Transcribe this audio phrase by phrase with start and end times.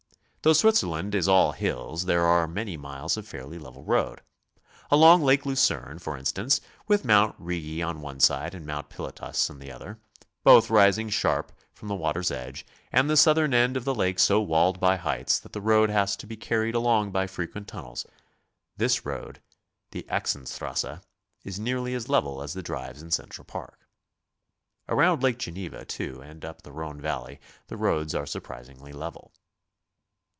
[0.43, 4.23] Though Switzerland is all hills, there are many miles of fairly level road.
[4.89, 7.35] Along Lake Lucerne, for instance, with Mt.
[7.37, 8.89] Rigi on one side and Mt.
[8.89, 9.99] Pilatus on the other,
[10.43, 14.41] both rising sharp from the water's edge, and the southern end of the lake so
[14.41, 15.91] walled by heights that the road BICYCLE TOURING.
[15.91, 18.07] 1 1 1 has to be carried along by frequent tunnels,
[18.77, 19.43] this road,
[19.91, 21.03] the Axenstrasse,
[21.45, 23.87] is nearly as level as the drives in Central Park.
[24.89, 29.31] Around Lake Geneva, too, and up the Rhone valley the roads are surprisingly level.